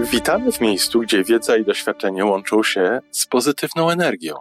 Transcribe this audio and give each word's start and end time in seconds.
Witamy 0.00 0.52
w 0.52 0.60
miejscu, 0.60 1.00
gdzie 1.00 1.24
wiedza 1.24 1.56
i 1.56 1.64
doświadczenie 1.64 2.24
łączą 2.24 2.62
się 2.62 3.00
z 3.10 3.26
pozytywną 3.26 3.90
energią. 3.90 4.34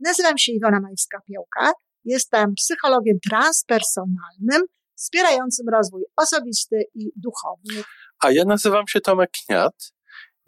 Nazywam 0.00 0.38
się 0.38 0.52
Iwona 0.52 0.80
Majewska-Piołka. 0.80 1.72
Jestem 2.04 2.54
psychologiem 2.54 3.18
transpersonalnym, 3.30 4.62
wspierającym 4.94 5.66
rozwój 5.68 6.02
osobisty 6.16 6.82
i 6.94 7.12
duchowy. 7.16 7.84
A 8.20 8.30
ja 8.30 8.44
nazywam 8.44 8.84
się 8.88 9.00
Tomek 9.00 9.30
Kniat. 9.30 9.92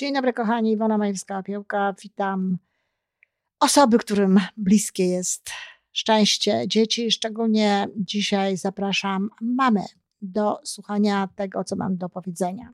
Dzień 0.00 0.14
dobry, 0.14 0.32
kochani. 0.32 0.72
Iwona 0.72 0.98
Majewska-Opiełka. 0.98 1.94
Witam 2.02 2.58
osoby, 3.60 3.98
którym 3.98 4.40
bliskie 4.56 5.06
jest 5.06 5.50
szczęście 5.92 6.68
dzieci. 6.68 7.10
Szczególnie 7.10 7.88
dzisiaj 7.96 8.56
zapraszam 8.56 9.30
mamy 9.40 9.84
do 10.22 10.60
słuchania 10.64 11.28
tego, 11.36 11.64
co 11.64 11.76
mam 11.76 11.96
do 11.96 12.08
powiedzenia. 12.08 12.72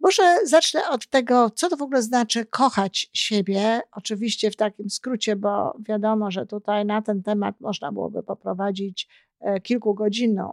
Może 0.00 0.46
zacznę 0.46 0.88
od 0.88 1.06
tego, 1.06 1.50
co 1.50 1.68
to 1.68 1.76
w 1.76 1.82
ogóle 1.82 2.02
znaczy 2.02 2.46
kochać 2.46 3.10
siebie. 3.12 3.80
Oczywiście 3.92 4.50
w 4.50 4.56
takim 4.56 4.90
skrócie, 4.90 5.36
bo 5.36 5.76
wiadomo, 5.88 6.30
że 6.30 6.46
tutaj 6.46 6.84
na 6.84 7.02
ten 7.02 7.22
temat 7.22 7.60
można 7.60 7.92
byłoby 7.92 8.22
poprowadzić 8.22 9.08
e, 9.40 9.60
kilkugodzinną 9.60 10.52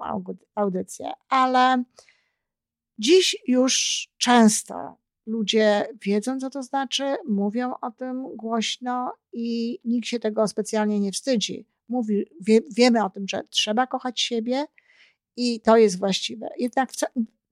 audycję, 0.55 1.11
ale 1.29 1.83
dziś 2.99 3.35
już 3.47 4.07
często 4.17 5.00
ludzie 5.25 5.87
wiedzą, 6.01 6.39
co 6.39 6.49
to 6.49 6.63
znaczy, 6.63 7.15
mówią 7.27 7.73
o 7.81 7.91
tym 7.91 8.35
głośno 8.35 9.13
i 9.33 9.79
nikt 9.85 10.07
się 10.07 10.19
tego 10.19 10.47
specjalnie 10.47 10.99
nie 10.99 11.11
wstydzi. 11.11 11.65
Mówi, 11.89 12.25
wie, 12.41 12.59
wiemy 12.75 13.03
o 13.03 13.09
tym, 13.09 13.27
że 13.27 13.41
trzeba 13.49 13.87
kochać 13.87 14.21
siebie 14.21 14.65
i 15.35 15.61
to 15.61 15.77
jest 15.77 15.99
właściwe. 15.99 16.49
Jednak 16.57 16.89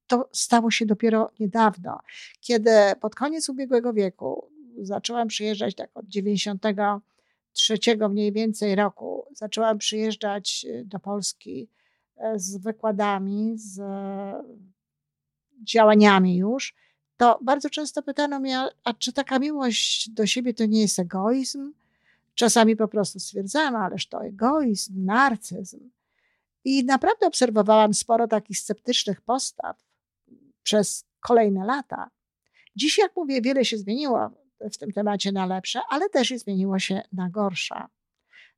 to 0.08 0.30
stało 0.32 0.72
się 0.72 0.86
dopiero 0.86 1.32
niedawno, 1.40 2.00
kiedy 2.42 2.72
pod 3.02 3.16
koniec 3.16 3.50
ubiegłego 3.50 3.94
wieku 3.94 4.50
zaczęłam 4.82 5.28
przyjeżdżać 5.28 5.76
tak 5.76 5.90
od 5.94 6.08
93 6.08 7.80
mniej 8.10 8.32
więcej 8.32 8.76
roku, 8.76 9.26
zaczęłam 9.34 9.78
przyjeżdżać 9.78 10.66
y, 10.70 10.86
do 10.86 11.00
Polski 11.00 11.70
e, 12.18 12.40
z 12.40 12.58
wykładami, 12.58 13.54
z 13.58 13.82
działaniami 15.64 16.38
już 16.38 16.76
to 17.20 17.40
bardzo 17.42 17.70
często 17.70 18.04
pytano 18.04 18.40
mnie, 18.40 18.60
a 18.84 18.94
czy 18.94 19.14
taka 19.14 19.40
miłość 19.40 20.10
do 20.10 20.28
siebie 20.28 20.54
to 20.54 20.66
nie 20.66 20.82
jest 20.82 21.00
egoizm? 21.00 21.74
Czasami 22.36 22.76
po 22.76 22.88
prostu 22.88 23.20
stwierdzałam, 23.20 23.76
ależ 23.76 24.08
to 24.08 24.26
egoizm, 24.26 25.06
narcyzm. 25.06 25.90
I 26.64 26.86
naprawdę 26.86 27.28
obserwowałam 27.28 27.94
sporo 27.94 28.28
takich 28.28 28.60
sceptycznych 28.60 29.22
postaw 29.22 29.78
przez 30.64 31.06
kolejne 31.20 31.66
lata. 31.66 32.10
Dziś, 32.76 32.98
jak 32.98 33.16
mówię, 33.16 33.42
wiele 33.42 33.66
się 33.66 33.78
zmieniło 33.78 34.30
w 34.72 34.78
tym 34.78 34.92
temacie 34.92 35.32
na 35.32 35.46
lepsze, 35.46 35.82
ale 35.90 36.10
też 36.10 36.32
i 36.32 36.40
zmieniło 36.40 36.80
się 36.80 37.02
na 37.14 37.30
gorsze. 37.30 37.86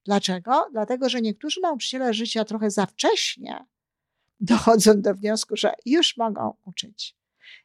Dlaczego? 0.06 0.70
Dlatego, 0.72 1.10
że 1.10 1.22
niektórzy 1.22 1.62
nauczyciele 1.62 2.14
życia 2.14 2.46
trochę 2.46 2.72
za 2.72 2.86
wcześnie 2.86 3.66
dochodzą 4.40 5.02
do 5.02 5.16
wniosku, 5.16 5.58
że 5.58 5.74
już 5.86 6.18
mogą 6.18 6.54
uczyć. 6.66 7.21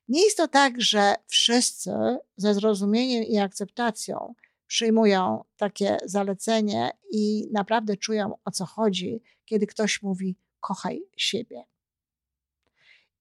Nie 0.09 0.25
jest 0.25 0.37
to 0.37 0.49
tak, 0.49 0.81
że 0.81 1.15
wszyscy 1.27 1.91
ze 2.37 2.55
zrozumieniem 2.55 3.25
i 3.25 3.39
akceptacją 3.39 4.35
przyjmują 4.67 5.45
takie 5.57 5.99
zalecenie 6.05 6.91
i 7.11 7.49
naprawdę 7.53 7.97
czują 7.97 8.35
o 8.45 8.51
co 8.51 8.67
chodzi, 8.67 9.23
kiedy 9.45 9.67
ktoś 9.67 10.03
mówi: 10.03 10.37
kochaj 10.61 11.03
siebie. 11.17 11.65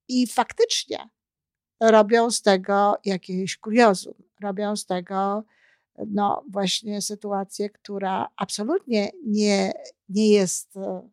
I 0.08 0.28
faktycznie 0.28 1.10
robią 1.80 2.32
z 2.32 2.42
tego 2.42 2.98
jakieś 3.06 3.58
kuriozum, 3.58 4.14
robią 4.42 4.76
z 4.76 4.86
tego 4.86 5.44
no 6.08 6.44
właśnie 6.50 7.02
sytuację, 7.02 7.70
która 7.70 8.30
absolutnie 8.36 9.12
nie, 9.26 9.74
nie 10.10 10.30
jest 10.30 10.78
e, 10.78 11.10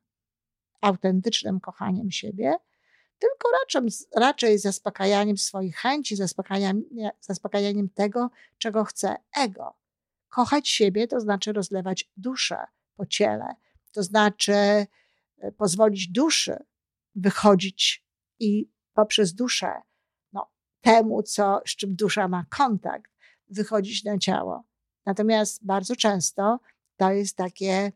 autentycznym 0.81 1.61
kochaniem 1.61 2.11
siebie, 2.11 2.55
tylko 3.23 3.49
raczej, 3.61 3.83
raczej 4.17 4.59
zaspokajaniem 4.59 5.39
swoich 5.39 5.77
chęci, 5.77 6.17
zaspokajaniem, 6.17 6.85
zaspokajaniem 7.21 7.89
tego, 7.89 8.31
czego 8.59 8.85
chce 8.85 9.17
ego. 9.37 9.75
Kochać 10.29 10.69
siebie 10.69 11.09
to 11.09 11.21
znaczy 11.21 11.53
rozlewać 11.53 12.11
duszę 12.17 12.65
po 12.97 13.07
ciele, 13.07 13.55
to 13.93 14.03
znaczy 14.03 14.53
e, 14.53 14.87
pozwolić 15.57 16.09
duszy 16.09 16.57
wychodzić 17.15 18.05
i 18.39 18.71
poprzez 18.95 19.35
duszę, 19.35 19.73
no, 20.33 20.51
temu, 20.81 21.23
co, 21.23 21.61
z 21.67 21.77
czym 21.77 21.97
dusza 21.97 22.29
ma 22.29 22.45
kontakt, 22.51 23.13
wychodzić 23.49 24.05
na 24.05 24.19
ciało. 24.19 24.65
Natomiast 25.07 25.65
bardzo 25.65 25.97
często 25.97 26.61
to 26.97 27.13
jest 27.13 27.37
takie 27.37 27.93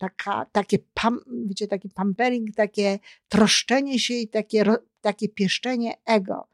taka, 0.00 0.46
takie, 0.52 0.78
pam, 0.94 1.20
wiecie, 1.46 1.66
taki 1.68 1.88
pampering, 1.90 2.54
takie 2.56 2.98
troszczenie 3.28 3.98
się 3.98 4.14
i 4.14 4.28
takie, 4.28 4.64
takie 5.00 5.28
pieszczenie 5.28 5.94
ego. 6.04 6.48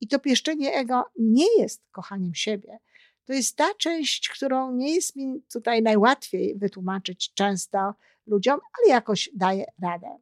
I 0.00 0.08
to 0.08 0.18
pieszczenie 0.18 0.72
ego 0.72 1.04
nie 1.18 1.58
jest 1.58 1.82
kochaniem 1.90 2.34
siebie. 2.34 2.78
To 3.24 3.32
jest 3.32 3.56
ta 3.56 3.74
część, 3.74 4.28
którą 4.28 4.72
nie 4.72 4.94
jest 4.94 5.16
mi 5.16 5.42
tutaj 5.52 5.82
najłatwiej 5.82 6.58
wytłumaczyć 6.58 7.34
często 7.34 7.94
ludziom, 8.26 8.60
ale 8.78 8.94
jakoś 8.94 9.30
daje 9.34 9.64
radę. 9.82 10.18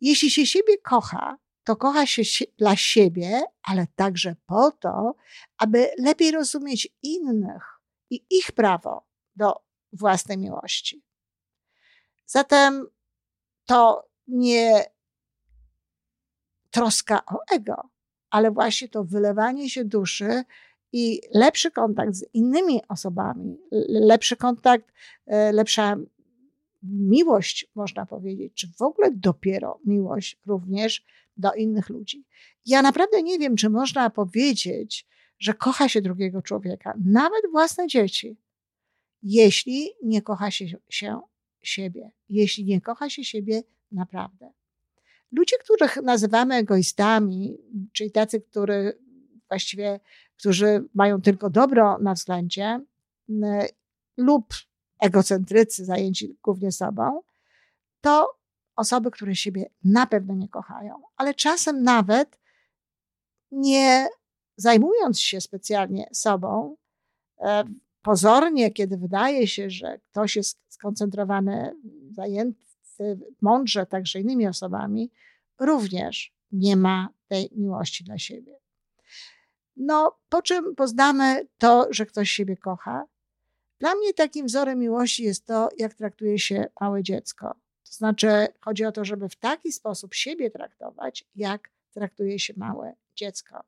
Jeśli 0.00 0.30
się 0.30 0.46
siebie 0.46 0.78
kocha, 0.78 1.38
to 1.64 1.76
kocha 1.76 2.06
się 2.06 2.44
dla 2.58 2.76
siebie, 2.76 3.42
ale 3.62 3.86
także 3.96 4.36
po 4.46 4.70
to, 4.70 5.14
aby 5.58 5.90
lepiej 5.98 6.30
rozumieć 6.30 6.88
innych 7.02 7.80
i 8.10 8.24
ich 8.30 8.52
prawo 8.52 9.06
do 9.36 9.54
własnej 9.92 10.38
miłości. 10.38 11.07
Zatem 12.30 12.86
to 13.66 14.08
nie 14.26 14.84
troska 16.70 17.22
o 17.26 17.38
ego, 17.54 17.90
ale 18.30 18.50
właśnie 18.50 18.88
to 18.88 19.04
wylewanie 19.04 19.70
się 19.70 19.84
duszy 19.84 20.44
i 20.92 21.20
lepszy 21.34 21.70
kontakt 21.70 22.14
z 22.14 22.24
innymi 22.34 22.82
osobami, 22.88 23.58
lepszy 23.88 24.36
kontakt, 24.36 24.92
e, 25.26 25.52
lepsza 25.52 25.96
miłość, 26.82 27.70
można 27.74 28.06
powiedzieć, 28.06 28.52
czy 28.54 28.68
w 28.78 28.82
ogóle 28.82 29.10
dopiero 29.12 29.80
miłość 29.84 30.38
również 30.46 31.04
do 31.36 31.52
innych 31.52 31.88
ludzi. 31.88 32.24
Ja 32.66 32.82
naprawdę 32.82 33.22
nie 33.22 33.38
wiem, 33.38 33.56
czy 33.56 33.70
można 33.70 34.10
powiedzieć, 34.10 35.06
że 35.38 35.54
kocha 35.54 35.88
się 35.88 36.02
drugiego 36.02 36.42
człowieka, 36.42 36.94
nawet 37.04 37.42
własne 37.50 37.86
dzieci, 37.86 38.36
jeśli 39.22 39.90
nie 40.02 40.22
kocha 40.22 40.50
się, 40.50 40.66
się 40.88 41.20
siebie, 41.62 42.10
jeśli 42.28 42.64
nie 42.64 42.80
kocha 42.80 43.10
się 43.10 43.24
siebie 43.24 43.62
naprawdę. 43.92 44.52
Ludzie, 45.32 45.56
których 45.58 45.96
nazywamy 45.96 46.54
egoistami, 46.54 47.58
czyli 47.92 48.10
tacy, 48.10 48.40
którzy 48.40 48.98
właściwie, 49.48 50.00
którzy 50.36 50.84
mają 50.94 51.20
tylko 51.20 51.50
dobro 51.50 51.98
na 51.98 52.14
względzie, 52.14 52.80
lub 54.16 54.54
egocentrycy 55.00 55.84
zajęci 55.84 56.36
głównie 56.42 56.72
sobą, 56.72 57.22
to 58.00 58.38
osoby, 58.76 59.10
które 59.10 59.34
siebie 59.34 59.70
na 59.84 60.06
pewno 60.06 60.34
nie 60.34 60.48
kochają, 60.48 61.02
ale 61.16 61.34
czasem 61.34 61.82
nawet 61.82 62.38
nie 63.50 64.08
zajmując 64.56 65.20
się 65.20 65.40
specjalnie 65.40 66.08
sobą, 66.12 66.76
e, 67.40 67.64
pozornie, 68.02 68.70
kiedy 68.70 68.96
wydaje 68.96 69.46
się, 69.46 69.70
że 69.70 69.98
ktoś 70.10 70.36
jest 70.36 70.58
skoncentrowany, 70.68 71.74
zajęty 72.10 72.68
mądrze 73.40 73.86
także 73.86 74.20
innymi 74.20 74.46
osobami, 74.46 75.10
również 75.60 76.32
nie 76.52 76.76
ma 76.76 77.08
tej 77.28 77.50
miłości 77.56 78.04
dla 78.04 78.18
siebie. 78.18 78.58
No, 79.76 80.18
po 80.28 80.42
czym 80.42 80.74
poznamy 80.74 81.46
to, 81.58 81.86
że 81.90 82.06
ktoś 82.06 82.30
siebie 82.30 82.56
kocha? 82.56 83.04
Dla 83.78 83.94
mnie 83.94 84.14
takim 84.14 84.46
wzorem 84.46 84.78
miłości 84.78 85.22
jest 85.22 85.46
to, 85.46 85.68
jak 85.78 85.94
traktuje 85.94 86.38
się 86.38 86.64
małe 86.80 87.02
dziecko. 87.02 87.54
To 87.84 87.92
znaczy, 87.92 88.46
chodzi 88.60 88.84
o 88.84 88.92
to, 88.92 89.04
żeby 89.04 89.28
w 89.28 89.36
taki 89.36 89.72
sposób 89.72 90.14
siebie 90.14 90.50
traktować, 90.50 91.24
jak 91.34 91.70
traktuje 91.90 92.38
się 92.38 92.54
małe 92.56 92.94
dziecko. 93.16 93.64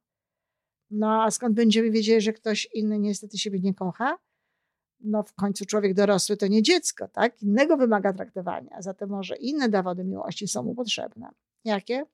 No 0.91 1.23
a 1.23 1.31
skąd 1.31 1.55
będziemy 1.55 1.91
wiedzieli, 1.91 2.21
że 2.21 2.33
ktoś 2.33 2.69
inny 2.75 2.99
niestety 2.99 3.39
siebie 3.39 3.61
nie 3.61 3.75
kocha? 3.75 4.19
No 5.01 5.23
w 5.23 5.35
końcu 5.35 5.65
człowiek 5.65 5.95
dorosły 5.95 6.37
to 6.37 6.47
nie 6.47 6.63
dziecko, 6.63 7.09
tak? 7.09 7.43
Innego 7.43 7.77
wymaga 7.77 8.13
traktowania, 8.13 8.83
zatem 8.83 9.09
może 9.09 9.37
inne 9.37 9.69
dowody 9.69 10.05
miłości 10.05 10.49
są 10.49 10.63
mu 10.63 10.75
potrzebne. 10.75 11.31
Jakie? 11.65 12.05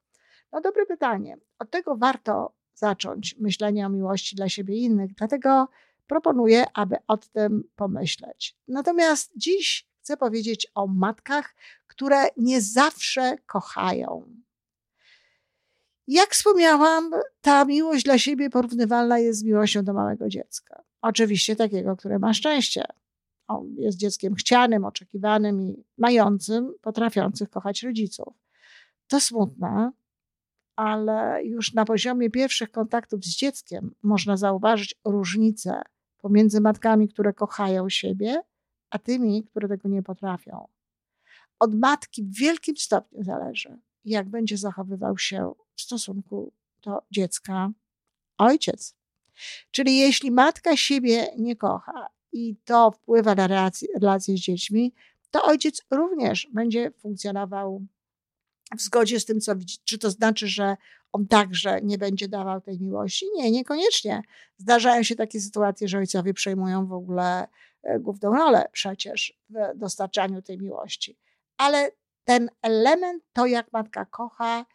No 0.52 0.61
dobre 0.61 0.87
pytanie. 0.87 1.38
Od 1.58 1.70
tego 1.70 1.96
warto 1.96 2.55
zacząć 2.75 3.37
myślenie 3.40 3.87
o 3.87 3.88
miłości 3.88 4.37
dla 4.37 4.49
siebie 4.49 4.76
i 4.76 4.82
innych, 4.82 5.14
dlatego 5.14 5.69
proponuję, 6.06 6.64
aby 6.75 6.96
o 7.06 7.17
tym 7.17 7.64
pomyśleć. 7.76 8.56
Natomiast 8.69 9.32
dziś 9.37 9.88
chcę 10.00 10.17
powiedzieć 10.17 10.67
o 10.75 10.87
matkach, 10.87 11.55
które 11.87 12.26
nie 12.37 12.61
zawsze 12.61 13.38
kochają. 13.46 14.37
Jak 16.06 16.31
wspomniałam, 16.31 17.11
ta 17.46 17.64
miłość 17.64 18.04
dla 18.04 18.19
siebie 18.19 18.50
porównywalna 18.50 19.19
jest 19.19 19.40
z 19.40 19.44
miłością 19.44 19.84
do 19.84 19.93
małego 19.93 20.28
dziecka. 20.28 20.82
Oczywiście 21.02 21.56
takiego, 21.56 21.96
które 21.96 22.19
ma 22.19 22.34
szczęście. 22.34 22.84
On 23.48 23.75
jest 23.78 23.98
dzieckiem 23.98 24.34
chcianym, 24.34 24.84
oczekiwanym 24.84 25.60
i 25.60 25.84
mającym, 25.98 26.75
potrafiących 26.81 27.50
kochać 27.50 27.82
rodziców. 27.82 28.34
To 29.06 29.20
smutne, 29.20 29.93
ale 30.76 31.44
już 31.44 31.72
na 31.75 31.84
poziomie 31.84 32.31
pierwszych 32.31 32.70
kontaktów 32.70 33.25
z 33.25 33.37
dzieckiem 33.37 33.94
można 34.02 34.37
zauważyć 34.37 34.94
różnicę 35.04 35.82
pomiędzy 36.19 36.60
matkami, 36.60 37.08
które 37.08 37.32
kochają 37.32 37.88
siebie, 37.88 38.43
a 38.90 38.98
tymi, 38.98 39.44
które 39.44 39.69
tego 39.69 39.88
nie 39.88 40.02
potrafią. 40.02 40.69
Od 41.58 41.75
matki 41.75 42.22
w 42.22 42.38
wielkim 42.38 42.76
stopniu 42.76 43.22
zależy, 43.22 43.78
jak 44.04 44.28
będzie 44.28 44.56
zachowywał 44.56 45.19
się 45.19 45.52
w 45.76 45.81
stosunku 45.81 46.52
do 46.82 47.02
dziecka 47.11 47.70
ojciec. 48.38 48.94
Czyli 49.70 49.99
jeśli 49.99 50.31
matka 50.31 50.76
siebie 50.76 51.26
nie 51.38 51.56
kocha 51.56 52.08
i 52.32 52.56
to 52.64 52.90
wpływa 52.90 53.34
na 53.34 53.46
relacje, 53.46 54.37
z 54.37 54.40
dziećmi, 54.40 54.94
to 55.31 55.44
ojciec 55.44 55.82
również 55.90 56.49
będzie 56.52 56.90
funkcjonował 56.90 57.87
w 58.76 58.81
zgodzie 58.81 59.20
z 59.20 59.25
tym, 59.25 59.40
co 59.40 59.56
widzi. 59.56 59.78
Czy 59.84 59.99
to 59.99 60.11
znaczy, 60.11 60.49
że 60.49 60.76
on 61.12 61.26
także 61.26 61.81
nie 61.82 61.99
będzie 61.99 62.28
dawał 62.28 62.61
tej 62.61 62.81
miłości? 62.81 63.26
Nie, 63.37 63.50
niekoniecznie. 63.50 64.22
Zdarzają 64.56 65.02
się 65.02 65.17
takie 65.17 65.40
sytuacje, 65.40 65.88
że 65.88 65.99
ojcowie 65.99 66.34
przejmują 66.34 66.87
w 66.87 66.93
ogóle 66.93 67.49
e, 67.82 68.00
główną 68.00 68.32
rolę 68.32 68.69
przecież 68.72 69.38
w 69.49 69.79
dostarczaniu 69.79 70.43
tej 70.43 70.58
miłości. 70.58 71.19
Ale 71.56 71.90
ten 72.25 72.50
element, 72.62 73.22
to 73.32 73.46
jak 73.46 73.72
matka 73.72 74.05
kocha, 74.05 74.67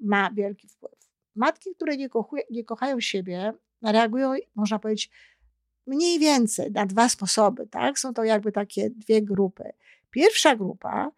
ma 0.00 0.30
wielki 0.30 0.68
wpływ. 0.68 0.92
Matki, 1.34 1.74
które 1.74 1.96
nie, 1.96 2.08
kochuje, 2.08 2.42
nie 2.50 2.64
kochają 2.64 3.00
siebie, 3.00 3.52
reagują, 3.82 4.34
można 4.54 4.78
powiedzieć, 4.78 5.10
mniej 5.86 6.18
więcej 6.18 6.72
na 6.72 6.86
dwa 6.86 7.08
sposoby. 7.08 7.66
Tak? 7.66 7.98
Są 7.98 8.14
to 8.14 8.24
jakby 8.24 8.52
takie 8.52 8.90
dwie 8.90 9.22
grupy. 9.22 9.72
Pierwsza 10.10 10.56
grupa 10.56 11.10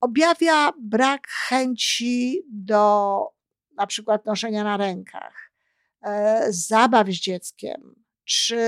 objawia 0.00 0.72
brak 0.80 1.28
chęci 1.28 2.42
do 2.48 3.36
na 3.76 3.86
przykład 3.86 4.26
noszenia 4.26 4.64
na 4.64 4.76
rękach, 4.76 5.52
e, 6.02 6.46
zabaw 6.48 7.06
z 7.08 7.20
dzieckiem, 7.20 7.94
czy 8.24 8.58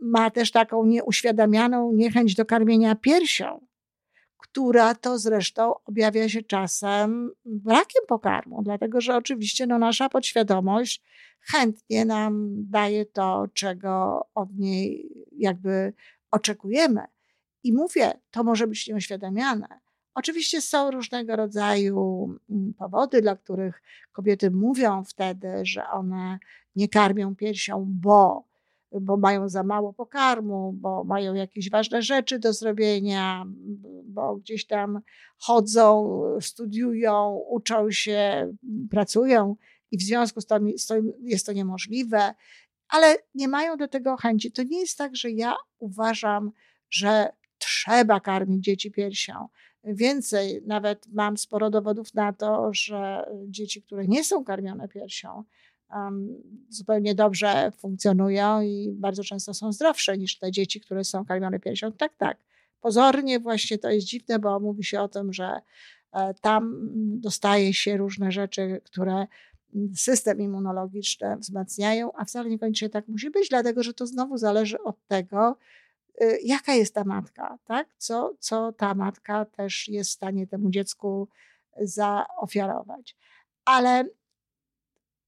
ma 0.00 0.30
też 0.30 0.50
taką 0.50 0.86
nieuświadamianą 0.86 1.92
niechęć 1.92 2.34
do 2.34 2.44
karmienia 2.44 2.94
piersią, 2.94 3.65
która 4.38 4.94
to 4.94 5.18
zresztą 5.18 5.74
objawia 5.84 6.28
się 6.28 6.42
czasem 6.42 7.30
brakiem 7.44 8.02
pokarmu, 8.08 8.62
dlatego 8.62 9.00
że 9.00 9.16
oczywiście 9.16 9.66
no, 9.66 9.78
nasza 9.78 10.08
podświadomość 10.08 11.02
chętnie 11.40 12.04
nam 12.04 12.54
daje 12.70 13.06
to, 13.06 13.46
czego 13.54 14.20
od 14.34 14.58
niej 14.58 15.10
jakby 15.32 15.92
oczekujemy. 16.30 17.00
I 17.64 17.72
mówię, 17.72 18.12
to 18.30 18.44
może 18.44 18.66
być 18.66 18.88
nieuświadamiane. 18.88 19.80
Oczywiście 20.14 20.60
są 20.60 20.90
różnego 20.90 21.36
rodzaju 21.36 22.28
mm, 22.50 22.74
powody, 22.74 23.22
dla 23.22 23.36
których 23.36 23.82
kobiety 24.12 24.50
mówią 24.50 25.04
wtedy, 25.04 25.48
że 25.62 25.88
one 25.88 26.38
nie 26.76 26.88
karmią 26.88 27.36
piersią, 27.36 27.86
bo, 27.88 28.44
bo 29.00 29.16
mają 29.16 29.48
za 29.48 29.62
mało 29.62 29.92
pokarmu, 29.92 30.72
bo 30.72 31.04
mają 31.04 31.34
jakieś 31.34 31.70
ważne 31.70 32.02
rzeczy 32.02 32.38
do 32.38 32.52
zrobienia, 32.52 33.44
bo 34.04 34.36
gdzieś 34.36 34.66
tam 34.66 35.00
chodzą, 35.38 36.20
studiują, 36.40 37.40
uczą 37.50 37.90
się, 37.90 38.52
pracują 38.90 39.56
i 39.90 39.98
w 39.98 40.02
związku 40.02 40.40
z 40.40 40.46
tym 40.46 41.12
jest 41.20 41.46
to 41.46 41.52
niemożliwe, 41.52 42.34
ale 42.88 43.16
nie 43.34 43.48
mają 43.48 43.76
do 43.76 43.88
tego 43.88 44.16
chęci. 44.16 44.52
To 44.52 44.62
nie 44.62 44.80
jest 44.80 44.98
tak, 44.98 45.16
że 45.16 45.30
ja 45.30 45.54
uważam, 45.78 46.52
że 46.90 47.32
trzeba 47.58 48.20
karmić 48.20 48.64
dzieci 48.64 48.90
piersią. 48.90 49.48
Więcej, 49.84 50.62
nawet 50.66 51.06
mam 51.12 51.36
sporo 51.36 51.70
dowodów 51.70 52.14
na 52.14 52.32
to, 52.32 52.68
że 52.72 53.30
dzieci, 53.48 53.82
które 53.82 54.06
nie 54.06 54.24
są 54.24 54.44
karmione 54.44 54.88
piersią, 54.88 55.44
zupełnie 56.68 57.14
dobrze 57.14 57.72
funkcjonują 57.78 58.60
i 58.60 58.92
bardzo 58.92 59.24
często 59.24 59.54
są 59.54 59.72
zdrowsze 59.72 60.18
niż 60.18 60.38
te 60.38 60.52
dzieci, 60.52 60.80
które 60.80 61.04
są 61.04 61.24
karmione 61.24 61.60
piersią. 61.60 61.92
Tak, 61.92 62.16
tak. 62.16 62.38
Pozornie 62.80 63.40
właśnie 63.40 63.78
to 63.78 63.90
jest 63.90 64.06
dziwne, 64.06 64.38
bo 64.38 64.60
mówi 64.60 64.84
się 64.84 65.00
o 65.00 65.08
tym, 65.08 65.32
że 65.32 65.60
e, 66.12 66.34
tam 66.34 66.90
dostaje 67.20 67.74
się 67.74 67.96
różne 67.96 68.32
rzeczy, 68.32 68.80
które 68.84 69.26
system 69.94 70.40
immunologiczny 70.40 71.36
wzmacniają, 71.36 72.12
a 72.12 72.24
wcale 72.24 72.50
niekoniecznie 72.50 72.88
tak 72.88 73.08
musi 73.08 73.30
być, 73.30 73.48
dlatego 73.48 73.82
że 73.82 73.94
to 73.94 74.06
znowu 74.06 74.36
zależy 74.36 74.82
od 74.82 75.06
tego, 75.06 75.56
Y, 76.22 76.38
jaka 76.44 76.74
jest 76.74 76.94
ta 76.94 77.04
matka, 77.04 77.58
tak? 77.64 77.88
Co, 77.98 78.34
co 78.38 78.72
ta 78.72 78.94
matka 78.94 79.44
też 79.44 79.88
jest 79.88 80.10
w 80.10 80.14
stanie 80.14 80.46
temu 80.46 80.70
dziecku 80.70 81.28
zaofiarować. 81.80 83.16
Ale 83.64 84.04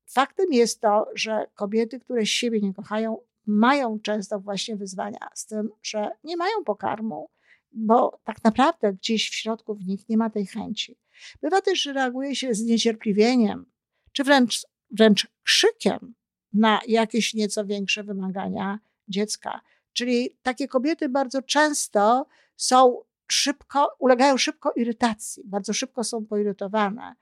faktem 0.08 0.52
jest 0.52 0.80
to, 0.80 1.06
że 1.14 1.46
kobiety, 1.54 2.00
które 2.00 2.26
siebie 2.26 2.60
nie 2.60 2.74
kochają, 2.74 3.18
mają 3.46 4.00
często 4.00 4.40
właśnie 4.40 4.76
wyzwania 4.76 5.28
z 5.34 5.46
tym, 5.46 5.70
że 5.82 6.10
nie 6.24 6.36
mają 6.36 6.64
pokarmu, 6.64 7.30
bo 7.72 8.20
tak 8.24 8.44
naprawdę 8.44 8.92
gdzieś 8.92 9.30
w 9.30 9.34
środku 9.34 9.74
w 9.74 9.86
nich 9.86 10.08
nie 10.08 10.16
ma 10.16 10.30
tej 10.30 10.46
chęci. 10.46 10.98
Bywa 11.40 11.60
też, 11.60 11.82
że 11.82 11.92
reaguje 11.92 12.36
się 12.36 12.54
z 12.54 12.64
niecierpliwieniem, 12.64 13.66
czy 14.12 14.24
wręcz, 14.24 14.66
wręcz 14.90 15.26
krzykiem 15.42 16.14
na 16.52 16.80
jakieś 16.86 17.34
nieco 17.34 17.66
większe 17.66 18.04
wymagania 18.04 18.78
dziecka. 19.08 19.60
Czyli 19.92 20.38
takie 20.42 20.68
kobiety 20.68 21.08
bardzo 21.08 21.42
często 21.42 22.26
są 22.56 23.02
szybko, 23.26 23.96
ulegają 23.98 24.36
szybko 24.36 24.72
irytacji, 24.76 25.42
bardzo 25.46 25.72
szybko 25.72 26.04
są 26.04 26.26
poirytowane. 26.26 27.14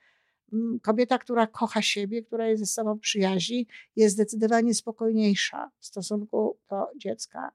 Kobieta, 0.82 1.18
która 1.18 1.46
kocha 1.46 1.82
siebie, 1.82 2.22
która 2.22 2.46
jest 2.46 2.62
ze 2.62 2.66
sobą 2.66 2.98
przyjaźni, 2.98 3.66
jest 3.96 4.14
zdecydowanie 4.14 4.74
spokojniejsza 4.74 5.70
w 5.78 5.86
stosunku 5.86 6.56
do 6.70 6.86
dziecka. 6.96 7.52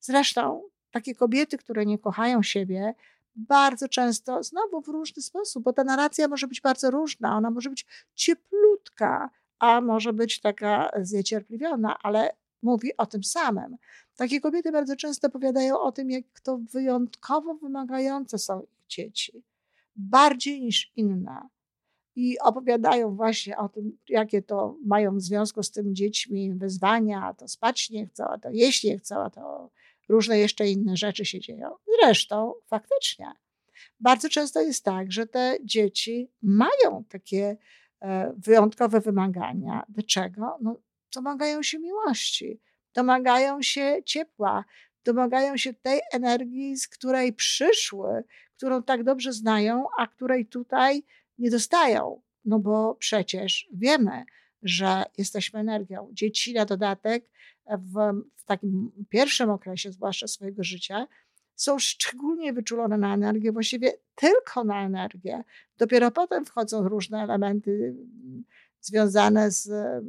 Zresztą 0.00 0.62
takie 0.90 1.14
kobiety, 1.14 1.58
które 1.58 1.86
nie 1.86 1.98
kochają 1.98 2.42
siebie, 2.42 2.94
bardzo 3.36 3.88
często, 3.88 4.42
znowu 4.42 4.80
w 4.80 4.88
różny 4.88 5.22
sposób, 5.22 5.64
bo 5.64 5.72
ta 5.72 5.84
narracja 5.84 6.28
może 6.28 6.46
być 6.48 6.60
bardzo 6.60 6.90
różna, 6.90 7.36
ona 7.36 7.50
może 7.50 7.70
być 7.70 7.86
cieplutka, 8.14 9.30
a 9.58 9.80
może 9.80 10.12
być 10.12 10.40
taka 10.40 10.90
zniecierpliwiona, 11.02 11.98
ale 12.02 12.36
mówi 12.62 12.96
o 12.96 13.06
tym 13.06 13.24
samym. 13.24 13.76
Takie 14.16 14.40
kobiety 14.40 14.72
bardzo 14.72 14.96
często 14.96 15.28
opowiadają 15.28 15.80
o 15.80 15.92
tym, 15.92 16.10
jak 16.10 16.24
to 16.42 16.58
wyjątkowo 16.58 17.54
wymagające 17.54 18.38
są 18.38 18.62
ich 18.62 18.86
dzieci, 18.88 19.44
bardziej 19.96 20.60
niż 20.60 20.92
inne. 20.96 21.48
I 22.18 22.38
opowiadają 22.38 23.16
właśnie 23.16 23.58
o 23.58 23.68
tym, 23.68 23.98
jakie 24.08 24.42
to 24.42 24.76
mają 24.86 25.16
w 25.16 25.20
związku 25.20 25.62
z 25.62 25.70
tym 25.70 25.94
dziećmi 25.94 26.54
wyzwania, 26.54 27.22
a 27.24 27.34
to 27.34 27.48
spać 27.48 27.90
nie 27.90 28.06
chcą, 28.06 28.24
a 28.24 28.38
to 28.38 28.48
jeść 28.52 28.84
nie 28.84 28.98
chcą, 28.98 29.16
a 29.16 29.30
to 29.30 29.70
różne 30.08 30.38
jeszcze 30.38 30.68
inne 30.68 30.96
rzeczy 30.96 31.24
się 31.24 31.40
dzieją. 31.40 31.74
Zresztą 32.00 32.54
faktycznie 32.66 33.32
bardzo 34.00 34.28
często 34.28 34.60
jest 34.60 34.84
tak, 34.84 35.12
że 35.12 35.26
te 35.26 35.56
dzieci 35.64 36.30
mają 36.42 37.04
takie 37.08 37.56
e, 38.00 38.32
wyjątkowe 38.38 39.00
wymagania. 39.00 39.84
Dlaczego? 39.88 40.58
No, 40.60 40.76
domagają 41.14 41.62
się 41.62 41.78
miłości, 41.78 42.60
domagają 42.94 43.62
się 43.62 43.98
ciepła, 44.04 44.64
domagają 45.04 45.56
się 45.56 45.74
tej 45.74 46.00
energii, 46.12 46.76
z 46.76 46.88
której 46.88 47.32
przyszły, 47.32 48.24
którą 48.56 48.82
tak 48.82 49.04
dobrze 49.04 49.32
znają, 49.32 49.86
a 49.98 50.06
której 50.06 50.46
tutaj 50.46 51.02
nie 51.38 51.50
dostają. 51.50 52.20
No 52.44 52.58
bo 52.58 52.94
przecież 52.94 53.68
wiemy, 53.72 54.24
że 54.62 55.04
jesteśmy 55.18 55.60
energią. 55.60 56.10
Dzieci 56.12 56.54
na 56.54 56.64
dodatek 56.64 57.24
w, 57.66 57.94
w 58.36 58.44
takim 58.44 58.90
pierwszym 59.08 59.50
okresie, 59.50 59.92
zwłaszcza 59.92 60.26
swojego 60.26 60.64
życia, 60.64 61.06
są 61.54 61.78
szczególnie 61.78 62.52
wyczulone 62.52 62.98
na 62.98 63.14
energię, 63.14 63.52
właściwie 63.52 63.92
tylko 64.14 64.64
na 64.64 64.86
energię. 64.86 65.44
Dopiero 65.78 66.10
potem 66.10 66.44
wchodzą 66.44 66.88
różne 66.88 67.22
elementy 67.22 67.70
mm, 67.70 68.44
związane 68.80 69.50
z 69.50 69.70
e, 69.70 70.02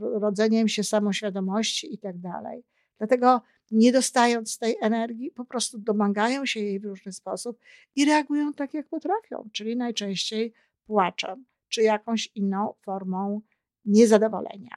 rodzeniem 0.00 0.68
się 0.68 0.84
samoświadomości 0.84 1.94
i 1.94 1.98
tak 1.98 2.18
dalej. 2.18 2.64
Dlatego 2.98 3.42
nie 3.70 3.92
dostając 3.92 4.58
tej 4.58 4.76
energii, 4.80 5.30
po 5.30 5.44
prostu 5.44 5.78
domagają 5.78 6.46
się 6.46 6.60
jej 6.60 6.80
w 6.80 6.84
różny 6.84 7.12
sposób 7.12 7.58
i 7.96 8.04
reagują 8.04 8.52
tak, 8.52 8.74
jak 8.74 8.88
potrafią, 8.88 9.48
czyli 9.52 9.76
najczęściej 9.76 10.52
płaczem 10.86 11.44
czy 11.68 11.82
jakąś 11.82 12.30
inną 12.34 12.74
formą 12.84 13.40
niezadowolenia. 13.84 14.76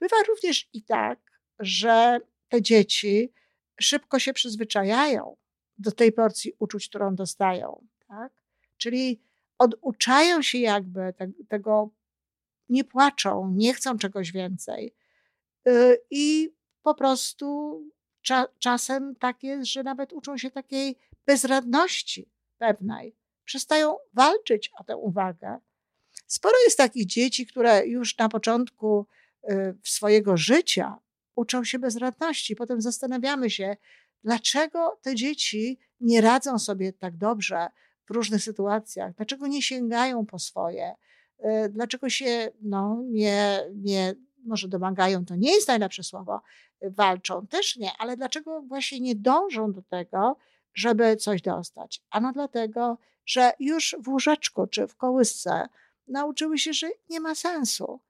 Bywa 0.00 0.16
również 0.28 0.68
i 0.72 0.82
tak, 0.82 1.18
że 1.58 2.20
te 2.48 2.62
dzieci 2.62 3.32
szybko 3.80 4.18
się 4.18 4.32
przyzwyczajają 4.32 5.36
do 5.78 5.92
tej 5.92 6.12
porcji 6.12 6.52
uczuć, 6.58 6.88
którą 6.88 7.14
dostają. 7.14 7.86
Tak? 8.08 8.32
Czyli 8.76 9.20
oduczają 9.58 10.42
się 10.42 10.58
jakby 10.58 11.12
te, 11.16 11.30
tego, 11.48 11.90
nie 12.68 12.84
płaczą, 12.84 13.52
nie 13.54 13.74
chcą 13.74 13.98
czegoś 13.98 14.32
więcej. 14.32 14.94
Y, 15.68 15.98
I 16.10 16.54
po 16.82 16.94
prostu 16.94 17.80
cza, 18.22 18.46
czasem 18.58 19.16
tak 19.16 19.42
jest, 19.42 19.70
że 19.70 19.82
nawet 19.82 20.12
uczą 20.12 20.36
się 20.36 20.50
takiej 20.50 20.96
bezradności 21.26 22.30
pewnej. 22.58 23.16
Przestają 23.48 23.96
walczyć 24.14 24.70
o 24.80 24.84
tę 24.84 24.96
uwagę. 24.96 25.58
Sporo 26.26 26.54
jest 26.64 26.78
takich 26.78 27.06
dzieci, 27.06 27.46
które 27.46 27.86
już 27.86 28.18
na 28.18 28.28
początku 28.28 29.06
y, 29.50 29.74
swojego 29.84 30.36
życia 30.36 30.98
uczą 31.34 31.64
się 31.64 31.78
bezradności. 31.78 32.56
Potem 32.56 32.80
zastanawiamy 32.80 33.50
się, 33.50 33.76
dlaczego 34.24 34.98
te 35.02 35.14
dzieci 35.14 35.78
nie 36.00 36.20
radzą 36.20 36.58
sobie 36.58 36.92
tak 36.92 37.16
dobrze 37.16 37.66
w 38.08 38.10
różnych 38.10 38.42
sytuacjach, 38.42 39.14
dlaczego 39.14 39.46
nie 39.46 39.62
sięgają 39.62 40.26
po 40.26 40.38
swoje, 40.38 40.94
y, 41.40 41.68
dlaczego 41.68 42.08
się 42.08 42.50
no, 42.60 43.02
nie, 43.04 43.66
nie, 43.74 44.14
może 44.44 44.68
domagają, 44.68 45.24
to 45.24 45.36
nie 45.36 45.54
jest 45.54 45.68
najlepsze 45.68 46.02
słowo, 46.02 46.40
walczą, 46.82 47.46
też 47.46 47.76
nie, 47.76 47.90
ale 47.98 48.16
dlaczego 48.16 48.62
właśnie 48.62 49.00
nie 49.00 49.14
dążą 49.14 49.72
do 49.72 49.82
tego, 49.82 50.36
żeby 50.74 51.16
coś 51.16 51.42
dostać? 51.42 52.02
Ano 52.10 52.32
dlatego, 52.32 52.98
że 53.28 53.52
już 53.60 53.96
w 54.02 54.08
łóżeczku 54.08 54.66
czy 54.66 54.86
w 54.86 54.96
kołysce 54.96 55.68
nauczyły 56.08 56.58
się, 56.58 56.72
że 56.72 56.88
nie 57.10 57.20
ma 57.20 57.34
sensu 57.34 58.00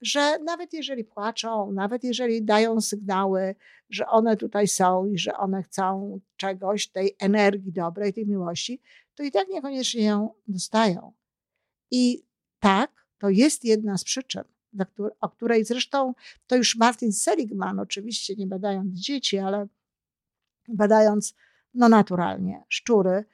że 0.00 0.38
nawet 0.38 0.72
jeżeli 0.72 1.04
płaczą, 1.04 1.72
nawet 1.72 2.04
jeżeli 2.04 2.42
dają 2.42 2.80
sygnały, 2.80 3.54
że 3.90 4.06
one 4.06 4.36
tutaj 4.36 4.68
są 4.68 5.06
i 5.06 5.18
że 5.18 5.36
one 5.36 5.62
chcą 5.62 6.20
czegoś, 6.36 6.88
tej 6.88 7.16
energii 7.18 7.72
dobrej, 7.72 8.12
tej 8.12 8.26
miłości, 8.26 8.80
to 9.14 9.22
i 9.22 9.30
tak 9.30 9.48
niekoniecznie 9.48 10.04
ją 10.04 10.34
dostają. 10.48 11.12
I 11.90 12.22
tak, 12.60 13.06
to 13.18 13.28
jest 13.28 13.64
jedna 13.64 13.98
z 13.98 14.04
przyczyn, 14.04 14.44
o 15.20 15.28
której 15.28 15.64
zresztą 15.64 16.14
to 16.46 16.56
już 16.56 16.76
Martin 16.76 17.12
Seligman, 17.12 17.78
oczywiście 17.78 18.34
nie 18.34 18.46
badając 18.46 18.98
dzieci, 18.98 19.38
ale 19.38 19.66
badając 20.68 21.34
no 21.74 21.88
naturalnie 21.88 22.64
szczury, 22.68 23.24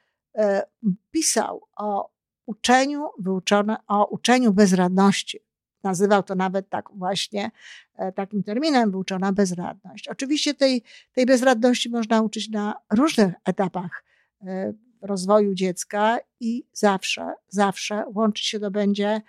pisał 1.11 1.61
o 1.75 2.09
uczeniu, 2.45 3.09
wyuczone, 3.19 3.77
o 3.87 4.05
uczeniu 4.05 4.53
bezradności 4.53 5.39
nazywał 5.83 6.23
to 6.23 6.35
nawet 6.35 6.69
tak 6.69 6.89
właśnie 6.95 7.51
e, 7.95 8.11
takim 8.11 8.43
terminem 8.43 8.91
wyuczona 8.91 9.31
bezradność. 9.31 10.07
Oczywiście 10.07 10.53
tej, 10.53 10.83
tej 11.13 11.25
bezradności 11.25 11.89
można 11.89 12.21
uczyć 12.21 12.49
na 12.49 12.75
różnych 12.93 13.33
etapach 13.45 14.03
e, 14.41 14.73
rozwoju 15.01 15.53
dziecka 15.53 16.19
i 16.39 16.63
zawsze, 16.73 17.33
zawsze 17.47 18.03
łączyć 18.15 18.45
się 18.45 18.59
to 18.59 18.71
będzie 18.71 19.21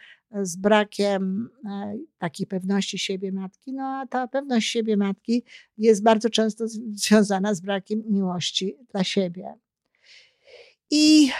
z 0.43 0.57
brakiem 0.57 1.49
e, 1.65 1.95
takiej 2.19 2.47
pewności 2.47 2.99
siebie 2.99 3.33
matki. 3.33 3.73
No 3.73 3.85
a 3.85 4.07
ta 4.07 4.29
pewność 4.29 4.69
siebie 4.69 4.97
matki 4.97 5.45
jest 5.79 6.03
bardzo 6.03 6.31
często 6.31 6.65
związana 6.93 7.55
z 7.55 7.61
brakiem 7.61 8.03
miłości 8.09 8.77
dla 8.93 9.05
siebie. 9.05 9.55
I 10.91 11.33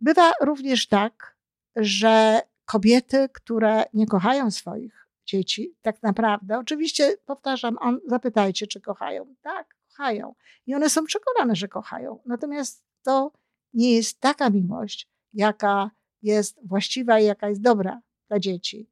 bywa 0.00 0.32
również 0.40 0.86
tak, 0.86 1.36
że 1.76 2.40
kobiety, 2.64 3.28
które 3.32 3.84
nie 3.94 4.06
kochają 4.06 4.50
swoich 4.50 5.08
dzieci, 5.26 5.74
tak 5.82 6.02
naprawdę, 6.02 6.58
oczywiście 6.58 7.16
powtarzam, 7.26 7.76
on, 7.80 8.00
zapytajcie, 8.06 8.66
czy 8.66 8.80
kochają. 8.80 9.34
Tak, 9.42 9.74
kochają. 9.88 10.34
I 10.66 10.74
one 10.74 10.90
są 10.90 11.04
przekonane, 11.04 11.56
że 11.56 11.68
kochają. 11.68 12.18
Natomiast 12.26 12.84
to 13.02 13.32
nie 13.74 13.94
jest 13.94 14.20
taka 14.20 14.50
miłość, 14.50 15.08
jaka 15.32 15.90
jest 16.22 16.58
właściwa 16.64 17.20
i 17.20 17.24
jaka 17.24 17.48
jest 17.48 17.60
dobra 17.60 18.00
dla 18.28 18.38
dzieci. 18.38 18.90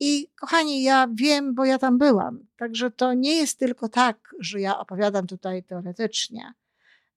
I 0.00 0.28
kochani, 0.40 0.82
ja 0.82 1.08
wiem, 1.14 1.54
bo 1.54 1.64
ja 1.64 1.78
tam 1.78 1.98
byłam. 1.98 2.46
Także 2.56 2.90
to 2.90 3.14
nie 3.14 3.36
jest 3.36 3.58
tylko 3.58 3.88
tak, 3.88 4.34
że 4.40 4.60
ja 4.60 4.78
opowiadam 4.78 5.26
tutaj 5.26 5.62
teoretycznie. 5.62 6.52